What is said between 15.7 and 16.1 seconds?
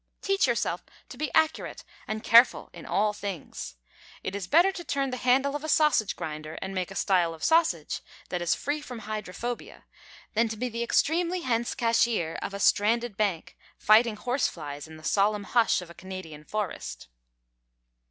of a